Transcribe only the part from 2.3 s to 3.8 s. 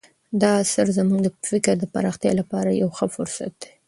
لپاره یو ښه فرصت دی.